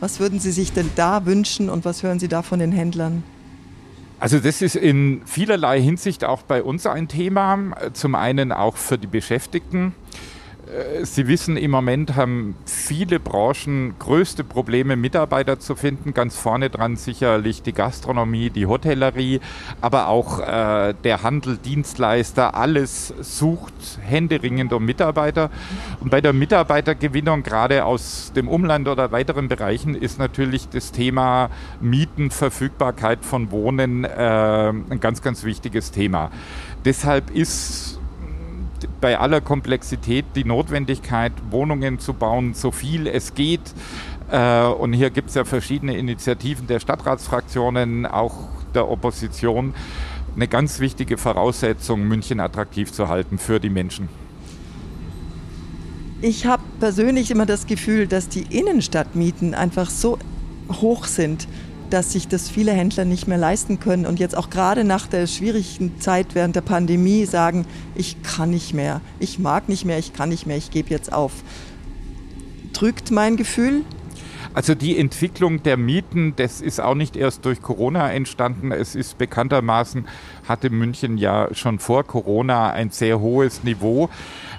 [0.00, 3.22] Was würden Sie sich denn da wünschen und was hören Sie da von den Händlern?
[4.22, 7.72] Also das ist in vielerlei Hinsicht auch bei uns ein Thema.
[7.92, 9.96] Zum einen auch für die Beschäftigten.
[10.72, 16.14] Äh, Sie wissen, im Moment haben viele Branchen größte Probleme, Mitarbeiter zu finden.
[16.14, 19.40] Ganz vorne dran sicherlich die Gastronomie, die Hotellerie,
[19.80, 25.50] aber auch äh, der Handel, Dienstleister, alles sucht händeringend um Mitarbeiter.
[26.00, 31.50] Und bei der Mitarbeitergewinnung, gerade aus dem Umland oder weiteren Bereichen, ist natürlich das Thema
[31.80, 34.08] Mieten, Verfügbarkeit von Wohnen äh,
[34.68, 36.30] ein ganz, ganz wichtiges Thema.
[36.84, 38.01] Deshalb ist
[39.00, 43.60] bei aller Komplexität die Notwendigkeit, Wohnungen zu bauen, so viel es geht.
[44.30, 49.74] Äh, und hier gibt es ja verschiedene Initiativen der Stadtratsfraktionen, auch der Opposition.
[50.34, 54.08] Eine ganz wichtige Voraussetzung, München attraktiv zu halten für die Menschen.
[56.22, 60.18] Ich habe persönlich immer das Gefühl, dass die Innenstadtmieten einfach so
[60.70, 61.48] hoch sind,
[61.92, 65.26] dass sich das viele Händler nicht mehr leisten können und jetzt auch gerade nach der
[65.26, 70.14] schwierigen Zeit während der Pandemie sagen, ich kann nicht mehr, ich mag nicht mehr, ich
[70.14, 71.32] kann nicht mehr, ich gebe jetzt auf.
[72.72, 73.84] Drückt mein Gefühl?
[74.54, 78.70] Also die Entwicklung der Mieten, das ist auch nicht erst durch Corona entstanden.
[78.72, 80.06] Es ist bekanntermaßen,
[80.46, 84.10] hatte München ja schon vor Corona ein sehr hohes Niveau.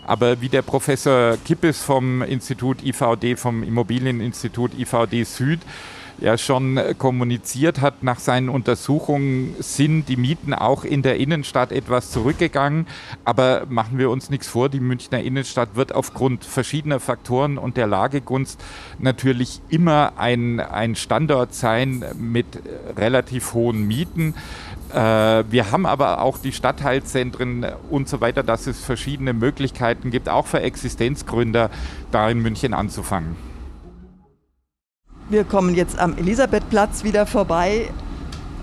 [0.05, 5.59] Aber wie der Professor Kippes vom Institut IVD, vom Immobilieninstitut IVD Süd,
[6.23, 12.11] ja schon kommuniziert hat, nach seinen Untersuchungen sind die Mieten auch in der Innenstadt etwas
[12.11, 12.87] zurückgegangen.
[13.25, 17.87] Aber machen wir uns nichts vor, die Münchner Innenstadt wird aufgrund verschiedener Faktoren und der
[17.87, 18.63] Lagegunst
[18.99, 22.45] natürlich immer ein, ein Standort sein mit
[22.95, 24.33] relativ hohen Mieten.
[24.93, 30.29] Äh, wir haben aber auch die Stadtteilzentren und so weiter, dass es verschiedene Möglichkeiten gibt,
[30.29, 31.69] auch für Existenzgründer
[32.11, 33.52] da in München anzufangen.
[35.33, 37.89] Wir kommen jetzt am Elisabethplatz wieder vorbei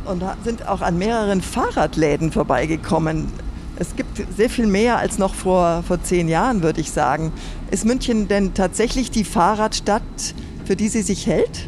[0.04, 3.26] und sind auch an mehreren Fahrradläden vorbeigekommen.
[3.74, 7.32] Es gibt sehr viel mehr als noch vor, vor zehn Jahren, würde ich sagen.
[7.72, 10.04] Ist München denn tatsächlich die Fahrradstadt,
[10.64, 11.66] für die sie sich hält?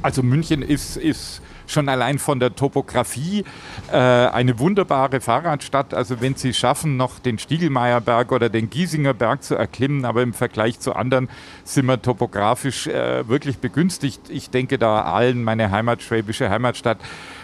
[0.00, 1.42] Also München ist, ist
[1.72, 3.44] schon allein von der Topografie
[3.90, 5.94] äh, eine wunderbare Fahrradstadt.
[5.94, 10.34] Also wenn Sie schaffen, noch den Stiegelmeierberg oder den Giesinger Berg zu erklimmen, aber im
[10.34, 11.28] Vergleich zu anderen
[11.64, 14.20] sind wir topografisch äh, wirklich begünstigt.
[14.28, 16.98] Ich denke da allen, meine Heimat, schwäbische Heimatstadt,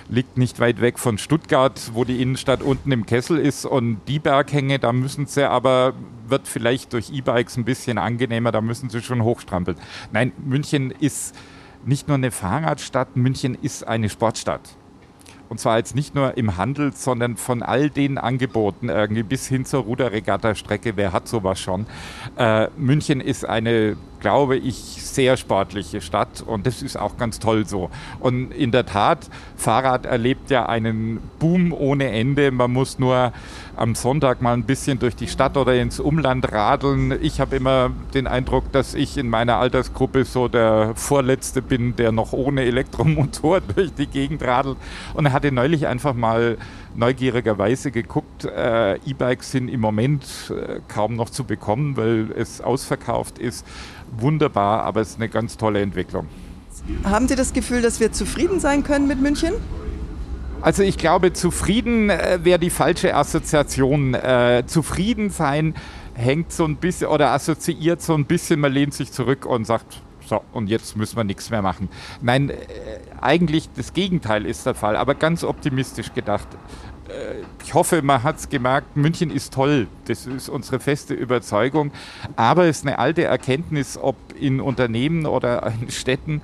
[0.09, 3.67] liegt nicht weit weg von Stuttgart, wo die Innenstadt unten im Kessel ist.
[3.67, 5.93] Und die Berghänge, da müssen sie aber,
[6.27, 9.77] wird vielleicht durch E-Bikes ein bisschen angenehmer, da müssen sie schon hochstrampeln.
[10.13, 11.35] Nein, München ist
[11.85, 14.77] nicht nur eine Fahrradstadt, München ist eine Sportstadt.
[15.49, 19.65] Und zwar jetzt nicht nur im Handel, sondern von all den Angeboten irgendwie bis hin
[19.65, 20.97] zur Ruderregatta-Strecke.
[20.97, 21.87] Wer hat sowas schon?
[22.37, 27.67] Äh, München ist eine, glaube ich, sehr sportliche Stadt und das ist auch ganz toll
[27.67, 27.91] so.
[28.21, 32.51] Und in der Tat, Fahrrad erlebt ja einen Boom ohne Ende.
[32.51, 33.33] Man muss nur
[33.77, 37.17] am Sonntag mal ein bisschen durch die Stadt oder ins Umland radeln.
[37.23, 42.13] Ich habe immer den Eindruck, dass ich in meiner Altersgruppe so der Vorletzte bin, der
[42.13, 44.77] noch ohne Elektromotor durch die Gegend radelt.
[45.15, 46.59] Und er hatte neulich einfach mal
[46.95, 48.45] neugierigerweise geguckt.
[48.45, 53.67] Äh, E-Bikes sind im Moment äh, kaum noch zu bekommen, weil es ausverkauft ist.
[54.17, 56.27] Wunderbar, aber es ist eine ganz tolle Entwicklung.
[57.05, 59.55] Haben Sie das Gefühl, dass wir zufrieden sein können mit München?
[60.61, 64.15] Also ich glaube, zufrieden äh, wäre die falsche Assoziation.
[64.15, 65.75] Äh, zufrieden sein
[66.15, 70.03] hängt so ein bisschen oder assoziiert so ein bisschen, man lehnt sich zurück und sagt,
[70.29, 71.89] so, und jetzt müssen wir nichts mehr machen.
[72.21, 72.55] Nein, äh,
[73.21, 76.47] eigentlich das Gegenteil ist der Fall, aber ganz optimistisch gedacht.
[77.09, 79.89] Äh, ich hoffe, man hat es gemerkt, München ist toll.
[80.05, 81.93] Das ist unsere feste Überzeugung.
[82.37, 86.43] Aber es ist eine alte Erkenntnis, ob in Unternehmen oder in Städten,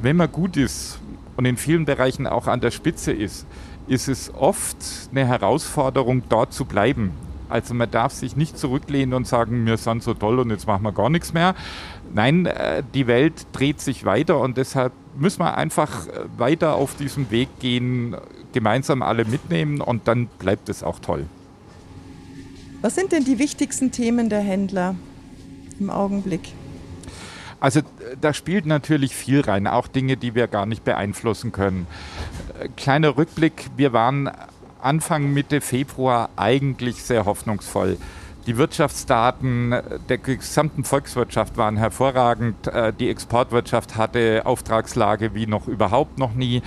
[0.00, 0.98] wenn man gut ist,
[1.38, 3.46] und in vielen Bereichen auch an der Spitze ist,
[3.86, 4.76] ist es oft
[5.12, 7.12] eine Herausforderung, dort zu bleiben.
[7.48, 10.82] Also man darf sich nicht zurücklehnen und sagen, wir sind so toll und jetzt machen
[10.82, 11.54] wir gar nichts mehr.
[12.12, 16.94] Nein, äh, die Welt dreht sich weiter und deshalb müssen wir einfach äh, weiter auf
[16.96, 18.16] diesem Weg gehen,
[18.52, 21.26] gemeinsam alle mitnehmen und dann bleibt es auch toll.
[22.80, 24.94] Was sind denn die wichtigsten Themen der Händler
[25.80, 26.52] im Augenblick?
[27.60, 27.80] Also
[28.20, 31.88] da spielt natürlich viel rein, auch Dinge, die wir gar nicht beeinflussen können.
[32.76, 34.30] Kleiner Rückblick, wir waren
[34.80, 37.96] Anfang Mitte Februar eigentlich sehr hoffnungsvoll.
[38.48, 39.74] Die Wirtschaftsdaten
[40.08, 42.66] der gesamten Volkswirtschaft waren hervorragend.
[42.66, 46.62] Äh, die Exportwirtschaft hatte Auftragslage wie noch überhaupt noch nie.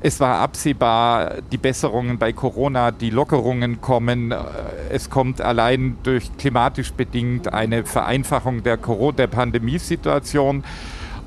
[0.00, 4.32] Es war absehbar, die Besserungen bei Corona, die Lockerungen kommen.
[4.90, 10.62] Es kommt allein durch klimatisch bedingt eine Vereinfachung der, der Pandemiesituation.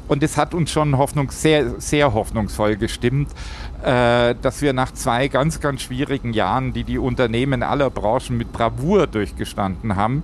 [0.07, 5.27] Und es hat uns schon Hoffnung, sehr, sehr hoffnungsvoll gestimmt, äh, dass wir nach zwei
[5.27, 10.23] ganz, ganz schwierigen Jahren, die die Unternehmen aller Branchen mit Bravour durchgestanden haben,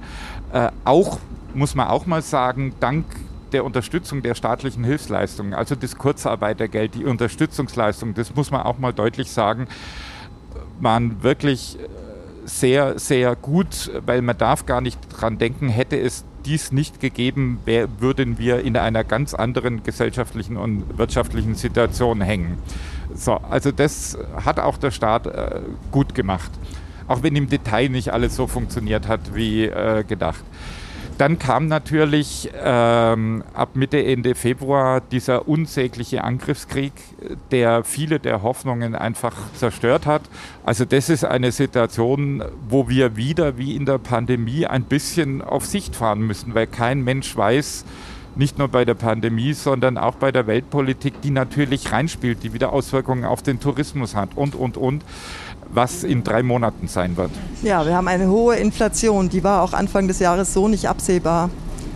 [0.51, 1.19] äh, auch,
[1.53, 3.05] muss man auch mal sagen, dank
[3.51, 8.93] der Unterstützung der staatlichen Hilfsleistungen, also das Kurzarbeitergeld, die Unterstützungsleistung, das muss man auch mal
[8.93, 9.67] deutlich sagen,
[10.79, 11.87] waren wirklich äh,
[12.45, 17.59] sehr, sehr gut, weil man darf gar nicht dran denken, hätte es dies nicht gegeben,
[17.65, 22.57] wär, würden wir in einer ganz anderen gesellschaftlichen und wirtschaftlichen Situation hängen.
[23.15, 26.51] So, also das hat auch der Staat äh, gut gemacht,
[27.07, 30.43] auch wenn im Detail nicht alles so funktioniert hat wie äh, gedacht.
[31.21, 36.93] Dann kam natürlich ähm, ab Mitte, Ende Februar dieser unsägliche Angriffskrieg,
[37.51, 40.23] der viele der Hoffnungen einfach zerstört hat.
[40.63, 45.63] Also das ist eine Situation, wo wir wieder wie in der Pandemie ein bisschen auf
[45.67, 47.85] Sicht fahren müssen, weil kein Mensch weiß,
[48.35, 52.73] nicht nur bei der Pandemie, sondern auch bei der Weltpolitik, die natürlich reinspielt, die wieder
[52.73, 55.03] Auswirkungen auf den Tourismus hat und, und, und
[55.69, 57.31] was in drei Monaten sein wird.
[57.61, 61.49] Ja, wir haben eine hohe Inflation, die war auch Anfang des Jahres so nicht absehbar.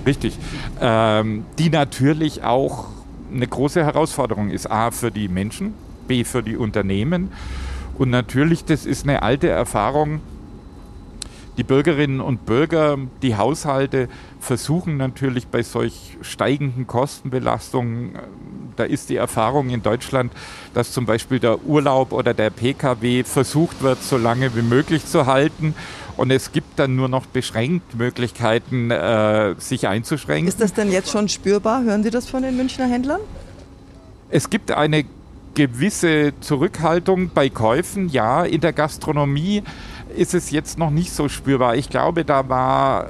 [0.05, 0.37] Richtig,
[0.81, 2.85] ähm, die natürlich auch
[3.33, 5.73] eine große Herausforderung ist, a für die Menschen,
[6.07, 7.31] b für die Unternehmen
[7.97, 10.19] und natürlich, das ist eine alte Erfahrung,
[11.57, 18.19] die Bürgerinnen und Bürger, die Haushalte versuchen natürlich bei solch steigenden Kostenbelastungen,
[18.75, 20.33] da ist die Erfahrung in Deutschland,
[20.73, 25.25] dass zum Beispiel der Urlaub oder der Pkw versucht wird, so lange wie möglich zu
[25.25, 25.75] halten.
[26.17, 30.47] Und es gibt dann nur noch beschränkt Möglichkeiten, äh, sich einzuschränken.
[30.47, 31.83] Ist das denn jetzt schon spürbar?
[31.83, 33.19] Hören Sie das von den Münchner Händlern?
[34.29, 35.05] Es gibt eine
[35.55, 38.43] gewisse Zurückhaltung bei Käufen, ja.
[38.43, 39.63] In der Gastronomie
[40.15, 41.75] ist es jetzt noch nicht so spürbar.
[41.75, 43.07] Ich glaube, da war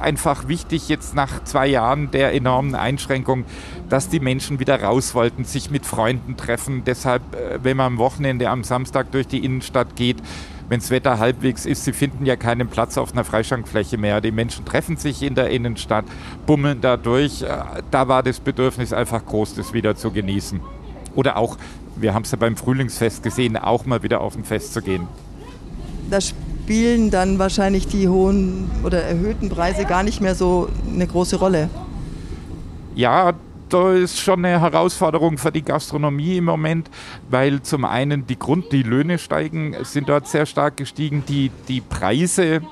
[0.00, 3.44] einfach wichtig jetzt nach zwei Jahren der enormen Einschränkung,
[3.88, 6.82] dass die Menschen wieder raus wollten, sich mit Freunden treffen.
[6.84, 10.16] Deshalb, äh, wenn man am Wochenende am Samstag durch die Innenstadt geht,
[10.68, 14.20] wenn das Wetter halbwegs ist, sie finden ja keinen Platz auf einer Freischankfläche mehr.
[14.20, 16.04] Die Menschen treffen sich in der Innenstadt,
[16.46, 17.42] bummeln da durch.
[17.42, 17.48] Äh,
[17.90, 20.60] da war das Bedürfnis einfach groß, das wieder zu genießen.
[21.14, 21.58] Oder auch,
[21.96, 25.08] wir haben es ja beim Frühlingsfest gesehen, auch mal wieder auf ein Fest zu gehen.
[26.10, 31.36] Da spielen dann wahrscheinlich die hohen oder erhöhten Preise gar nicht mehr so eine große
[31.36, 31.70] Rolle.
[32.94, 33.32] Ja,
[33.68, 36.90] da ist schon eine Herausforderung für die Gastronomie im Moment,
[37.28, 41.80] weil zum einen die Grund, die Löhne steigen, sind dort sehr stark gestiegen, die, die
[41.80, 42.62] Preise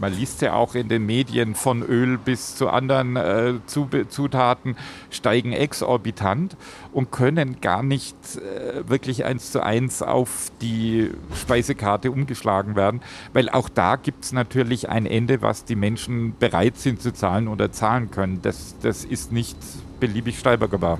[0.00, 4.76] man liest ja auch in den Medien von Öl bis zu anderen äh, Zutaten,
[5.10, 6.56] steigen exorbitant
[6.92, 13.02] und können gar nicht äh, wirklich eins zu eins auf die Speisekarte umgeschlagen werden,
[13.34, 17.46] weil auch da gibt es natürlich ein Ende, was die Menschen bereit sind zu zahlen
[17.46, 18.40] oder zahlen können.
[18.42, 19.58] Das, das ist nicht
[20.00, 20.98] beliebig steigerbar.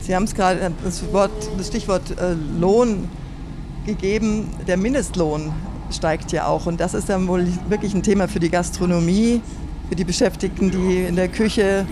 [0.00, 1.04] Sie haben es gerade das,
[1.58, 3.10] das Stichwort äh, Lohn
[3.84, 5.52] gegeben, der Mindestlohn
[5.90, 6.66] steigt ja auch.
[6.66, 9.40] Und das ist dann wohl wirklich ein Thema für die Gastronomie,
[9.88, 11.86] für die Beschäftigten, die in der Küche.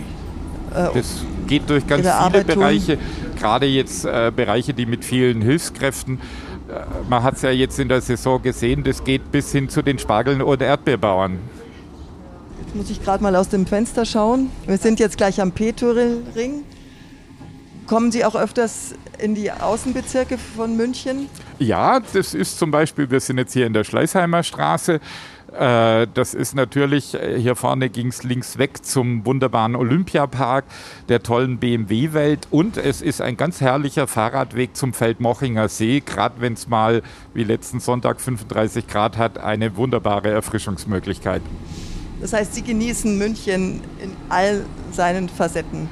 [0.75, 2.99] Äh, das geht durch ganz viele Arbeit Bereiche,
[3.39, 6.19] gerade jetzt äh, Bereiche, die mit vielen Hilfskräften.
[6.69, 9.83] Äh, man hat es ja jetzt in der Saison gesehen, das geht bis hin zu
[9.83, 11.39] den Spargeln oder Erdbeerbauern.
[12.65, 14.51] Jetzt muss ich gerade mal aus dem Fenster schauen.
[14.67, 16.65] Wir sind jetzt gleich am Petoril-Ring.
[17.87, 21.29] Kommen Sie auch öfters in die Außenbezirke von München?
[21.61, 25.01] Ja, das ist zum Beispiel, wir sind jetzt hier in der Schleißheimer Straße.
[25.57, 30.65] Äh, das ist natürlich, äh, hier vorne ging es links weg zum wunderbaren Olympiapark,
[31.09, 36.55] der tollen BMW-Welt und es ist ein ganz herrlicher Fahrradweg zum Feldmochinger See, gerade wenn
[36.55, 37.03] es mal
[37.35, 41.43] wie letzten Sonntag 35 Grad hat, eine wunderbare Erfrischungsmöglichkeit.
[42.21, 45.89] Das heißt, Sie genießen München in all seinen Facetten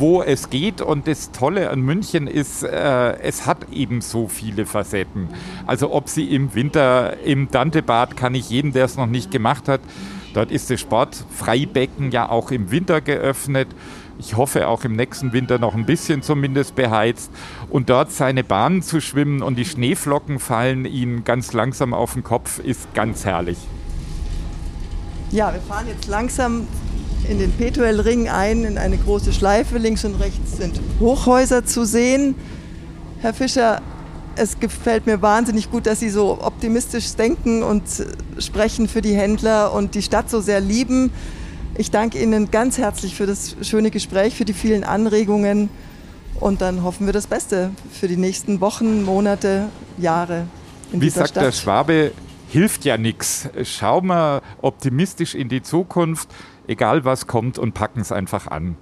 [0.00, 0.80] wo es geht.
[0.80, 5.28] Und das Tolle an München ist, äh, es hat eben so viele Facetten.
[5.66, 9.68] Also ob sie im Winter im Dantebad, kann ich jedem, der es noch nicht gemacht
[9.68, 9.80] hat,
[10.32, 13.68] Dort ist das Sportfreibecken ja auch im Winter geöffnet.
[14.18, 17.32] Ich hoffe auch im nächsten Winter noch ein bisschen zumindest beheizt.
[17.68, 22.22] Und dort seine Bahnen zu schwimmen und die Schneeflocken fallen ihnen ganz langsam auf den
[22.22, 23.58] Kopf, ist ganz herrlich.
[25.32, 26.66] Ja, wir fahren jetzt langsam
[27.30, 29.78] in den Petuelring ein, in eine große Schleife.
[29.78, 32.34] Links und rechts sind Hochhäuser zu sehen.
[33.20, 33.80] Herr Fischer,
[34.34, 37.84] es gefällt mir wahnsinnig gut, dass Sie so optimistisch denken und
[38.38, 41.12] sprechen für die Händler und die Stadt so sehr lieben.
[41.78, 45.70] Ich danke Ihnen ganz herzlich für das schöne Gespräch, für die vielen Anregungen
[46.40, 49.68] und dann hoffen wir das Beste für die nächsten Wochen, Monate,
[49.98, 50.46] Jahre.
[50.92, 51.44] In Wie sagt Stadt.
[51.44, 52.10] der Schwabe,
[52.48, 53.48] hilft ja nichts.
[53.62, 56.28] Schauen wir optimistisch in die Zukunft,
[56.70, 58.76] egal was kommt, und packen es einfach an.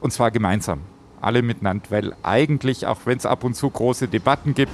[0.00, 0.80] Und zwar gemeinsam,
[1.20, 4.72] alle miteinander, weil eigentlich, auch wenn es ab und zu große Debatten gibt,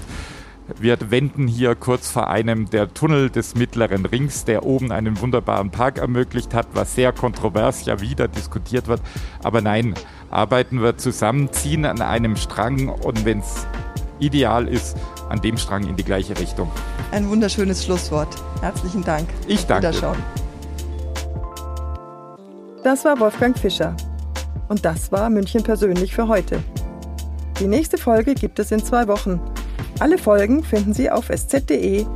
[0.79, 5.71] wir wenden hier kurz vor einem der Tunnel des Mittleren Rings, der oben einen wunderbaren
[5.71, 9.01] Park ermöglicht hat, was sehr kontrovers ja wieder diskutiert wird.
[9.43, 9.95] Aber nein,
[10.31, 13.67] arbeiten wir zusammen, ziehen an einem Strang und wenn es
[14.19, 14.97] ideal ist,
[15.29, 16.71] an dem Strang in die gleiche Richtung.
[17.11, 18.29] Ein wunderschönes Schlusswort.
[18.61, 19.29] Herzlichen Dank.
[19.49, 19.89] Ich danke.
[19.89, 20.19] Wiederschauen.
[22.83, 23.97] Das war Wolfgang Fischer.
[24.69, 26.61] Und das war München persönlich für heute.
[27.61, 29.41] Die nächste Folge gibt es in zwei Wochen.
[30.01, 32.13] Alle Folgen finden Sie auf sz.de-münchen.